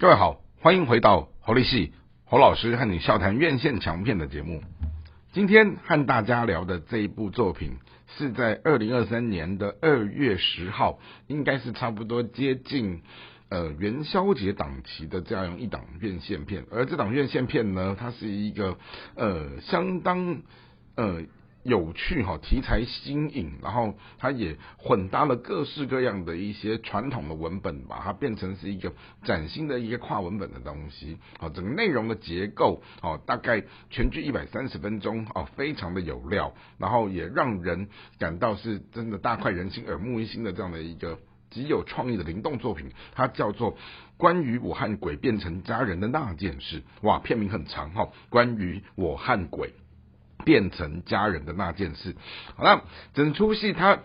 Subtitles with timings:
[0.00, 1.92] 各位好，欢迎回到侯立系
[2.24, 4.62] 侯老师和你笑谈院线强片的节目。
[5.34, 7.76] 今天和大家聊的这一部作品，
[8.16, 13.02] 是在二零二三年的二月十号，应该是差不多接近
[13.50, 16.64] 呃元宵节档期的这样一档院线片。
[16.70, 18.78] 而这档院线片呢，它是一个
[19.16, 20.40] 呃相当
[20.96, 21.24] 呃。
[21.62, 28.92] 有趣哈，题材新颖，然后它也混搭了各式各样的一些传统的文本，把它变成是一个
[29.24, 31.18] 崭新的一个跨文本的东西。
[31.38, 37.88] 好，整个内容的结构，哦，大概全剧一百三十分钟，哦，非常的有料，然后也让人
[38.18, 41.18] 感到是真的大快人心、耳目一新的这样的一个
[41.50, 42.90] 极有创意的灵动作品。
[43.14, 43.74] 它叫做
[44.16, 46.80] 《关于我和鬼变成家人的那件事》。
[47.02, 49.68] 哇，片名很长哈，《关于我和鬼》。
[50.44, 52.14] 变成家人的那件事，
[52.56, 53.98] 好了，整出戏它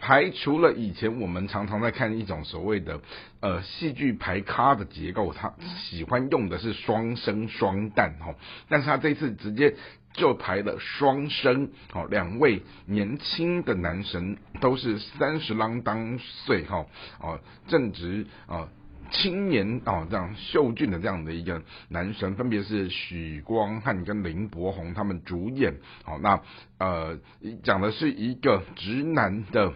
[0.00, 3.00] 排除了以前我们常常在看一种所谓的
[3.40, 8.34] 呃戏剧排咖的结构，他喜欢用的是双生双旦哈，
[8.68, 9.74] 但是他这次直接
[10.12, 16.86] 就排了双生，哦，两位年轻的男神都是三十啷当岁哈，
[17.20, 18.68] 哦，正值啊。
[19.10, 25.74] 青年啊，这样秀俊的这样的一个男神，分别是许光汉跟林柏宏他们主演。
[26.04, 26.40] 好，那
[26.78, 27.18] 呃
[27.62, 29.72] 讲的是一个直男的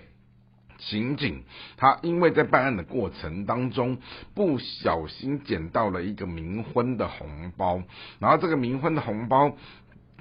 [0.79, 1.45] 刑警，
[1.77, 3.99] 他因为在办案的过程当中
[4.35, 7.83] 不小心捡到了一个冥婚的红包，
[8.19, 9.57] 然后这个冥婚的红包。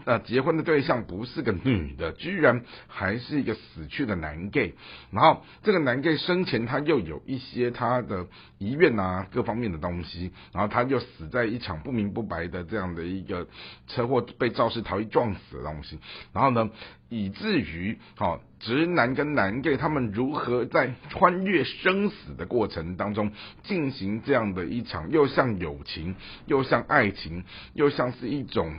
[0.06, 4.74] 呃，结婚的对象不是个女的，居然还是一个死去的男 gay。
[5.12, 10.32] 然后这个男 gay 生前他又有一些他的遗愿啊，各方面的东西。
[10.54, 13.48] 然后他就死在一场不明不白的这样的一个
[13.88, 16.00] 车祸，被肇事逃逸撞死的东西。
[16.34, 16.70] 然后呢，
[17.10, 23.32] 以至于好直男跟男 gay 他们如何在穿越生死的过程当中
[23.64, 28.74] 进行这样的一场又像友情又像爱情又像是一种。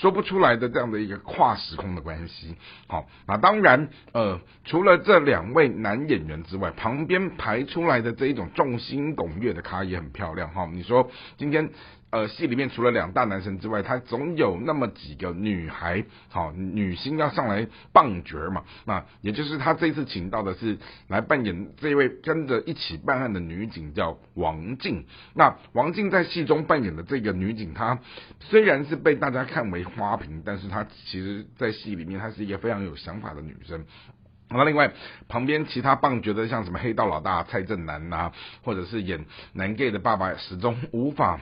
[0.00, 2.56] 说不出来的这样的一个跨时空的关系，
[2.86, 11.70] 好，那当然，呃，除了这两位男演员之外，旁边排出来的这一种众星拱月的咖也很漂亮，哈，你说今天。
[12.10, 18.64] 呃，戏里面除了两大男神之外，他总有那么几个女孩，好女星要上来棒角嘛。
[18.86, 25.04] 那也就是他这次请到的是来扮演这位跟着一起办案的女警，叫王静。
[25.34, 27.98] 那王静在戏中扮演的这个女警，她
[28.40, 33.84] 虽然是被大家看为花瓶，但是她其实在戏里面她是一个非常有想法的女生。
[34.50, 34.92] 那另外
[35.28, 38.32] 旁边其他棒觉得像什么黑道老大蔡正南呐，
[38.62, 41.40] 或者是演男 gay 的爸爸，始终无法。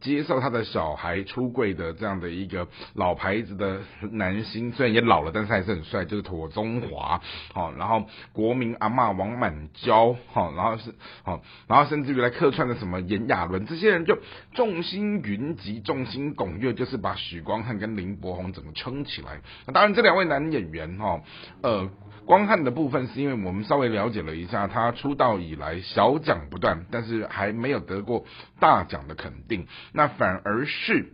[0.00, 7.20] 接受他的小孩出柜的这样的一个老牌子的男星，虽然也老了，但是还是很帅，就是妥中华，
[7.54, 10.92] 好，然后国民阿嬷王满娇，好，然后是
[11.22, 14.18] 好，然后甚至于来客串的什么炎亚纶，这些人就
[14.54, 19.40] 众星云集，众星拱月，就是把许光汉跟林柏宏整个撑起来。
[19.66, 21.20] 那当然，这两位男演员，哈，
[21.62, 21.88] 呃。
[22.24, 28.24] 光汉的部分是因为我们稍微了解了一下，他出道以来小奖不断，但是还没有得过
[28.60, 29.66] 大奖的肯定。
[29.92, 31.12] 那反而是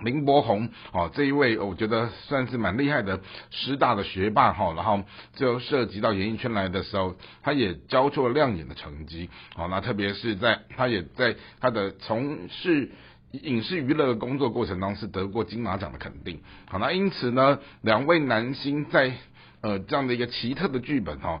[0.00, 3.20] 林柏宏哦，这一位我觉得算是蛮厉害的
[3.50, 5.02] 师大的学霸哈，然后
[5.34, 9.30] 就涉及到演艺圈来的时候，他也交出了亮眼的成绩。
[9.54, 12.90] 好，那特别是在他也在他的从事
[13.30, 16.40] 影视娱乐的工作过程当中是得过金马奖的肯定。
[16.68, 19.12] 好，那因此呢，两位男星在
[19.64, 21.40] 呃，这样的一个奇特的剧本哈，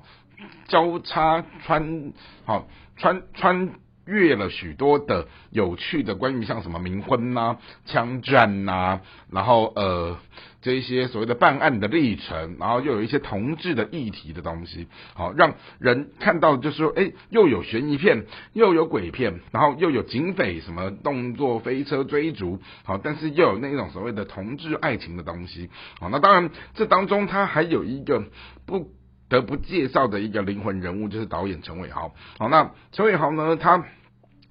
[0.66, 2.14] 交叉穿
[2.46, 3.70] 好穿穿
[4.06, 9.00] 越了许多的有趣的关于像什么冥婚呐、枪战呐，
[9.30, 10.18] 然后呃。
[10.62, 25.68] 这一些所谓的办案的历程，然后又有一些同志的议题的东西，好让人看到就是说，哎，又有悬疑片，又有鬼片，然后又有警匪什么动作飞车追逐，好，但是又有那种所谓的同志爱情的东西，
[26.00, 28.24] 好，那当然这当中它还有一个
[28.64, 28.88] 不
[29.34, 33.84] 而不介绍的一个灵魂人物，就是导演陈伟豪，好，那陈伟豪呢，他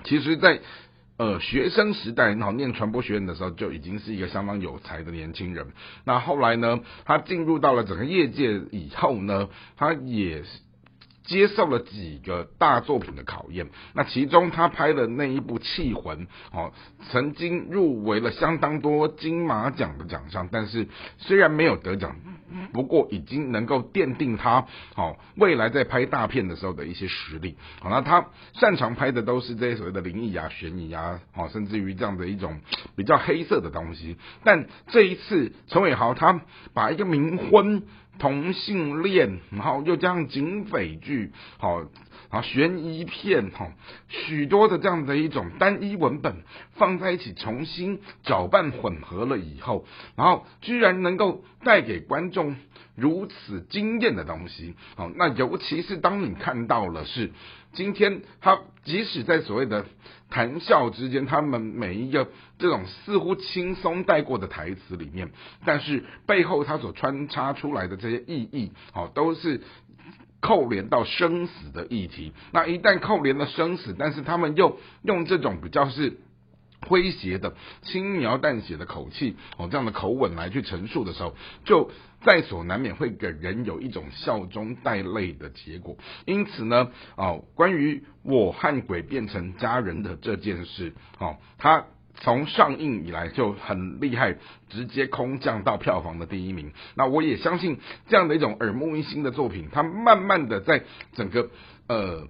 [0.03, 0.59] 其实在。
[1.15, 5.67] 呃，学生时代，然后念传播学院的时候，就已经是一个相当有才的年轻人。
[6.05, 9.47] 那后来呢，他进入到了整个业界以后呢，
[9.77, 10.43] 他也。
[11.23, 16.73] 接受了几个大作品的考验，那其中他拍的那一部《气魂》哦，
[17.09, 20.87] 曾经入围了相当多金马奖的奖项，但是
[21.17, 22.15] 虽然没有得奖，
[22.73, 24.65] 不过已经能够奠定他
[24.95, 27.55] 哦未来在拍大片的时候的一些实力。
[27.79, 32.59] 好，那他擅长拍的都是这些所谓的灵异啊、悬疑啊，哦，甚至于这样的一种
[32.95, 34.17] 比较黑色的东西。
[34.43, 36.41] 但这一次，陈伟豪他
[36.73, 37.83] 把一个冥婚。
[38.19, 41.81] 同性恋，然后又加上警匪剧，好，
[42.29, 43.71] 啊悬疑片哈，
[44.07, 46.43] 许多的这样的一种单一文本
[46.73, 52.55] 放在一起重新搅拌混合了以后，然后居然能够带给观众
[52.95, 57.31] 如此惊艳的东西，好，那尤其是当你看到了是
[57.73, 59.85] 今天他即使在所谓的
[60.29, 62.27] 谈笑之间，他们每一个
[62.57, 65.31] 这种似乎轻松带过的台词里面，
[65.65, 69.61] 但是背后他所穿插出来的这些意义，哦，都是
[70.41, 72.33] 扣连到生死的议题。
[72.51, 76.17] 那一旦扣连了生死，但是他们又用这种比较是
[76.87, 81.35] 诙谐的、轻描淡写的口气，哦，这样的口吻来去陈述的时候，
[81.65, 81.89] 就
[82.21, 85.97] 在所难免会给人有一种笑中带泪的结果。
[86.25, 91.85] 因此呢，哦，关于我和鬼变成家人的这件事，哦，它
[92.15, 94.37] 从上映以来就很厉害，
[94.69, 96.71] 直接空降到票房的第一名。
[96.95, 100.83] 那我也相信这样的一种耳目一新的作品，它慢慢的在
[101.13, 101.49] 整个
[101.87, 102.27] 呃，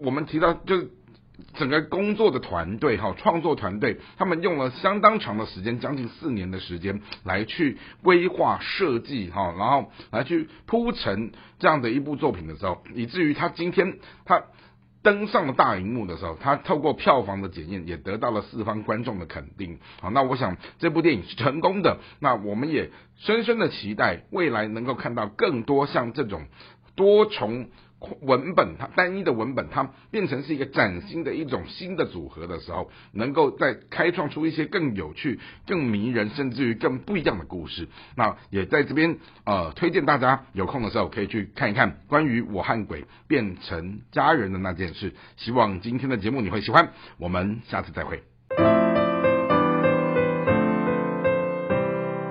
[0.00, 0.90] 我们提到就是。
[1.62, 11.30] 整个工作的团队哈，创作团队，他们用了相当长的时间，将近四年的时间来去规划设计哈，然后来去铺陈
[11.60, 14.42] 这样的一部作品的时候，以至于他今天他
[15.04, 19.78] 登上了大荧幕的时候，他透过票房的检验，也得到了四方观众的肯定。
[20.00, 26.46] 好，那我想这部电影是成功的，那我们也深深的期待未来能够看到更多像这种
[26.96, 27.68] 多重。
[28.20, 37.88] 文本它单一的文本，它变成是一个崭新的一种新的组合的时候，能够再开创出一些更有趣、更迷人，甚至于更不一样的故事。
[38.16, 45.14] 那也在这边呃推荐大家有空的时候可以去看一看关于我和鬼变成家人的那件事。
[45.36, 48.31] 希望今天的节目你会喜欢，我们下次再会。